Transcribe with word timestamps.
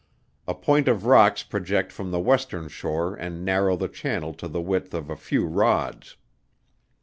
A 0.47 0.55
point 0.55 0.87
of 0.87 1.05
rocks 1.05 1.43
project 1.43 1.91
from 1.91 2.09
the 2.09 2.19
western 2.19 2.69
shore 2.69 3.13
and 3.13 3.45
narrow 3.45 3.77
the 3.77 3.87
channel 3.87 4.33
to 4.33 4.47
the 4.47 4.59
width 4.59 4.95
of 4.95 5.11
a 5.11 5.15
few 5.15 5.45
rods. 5.45 6.15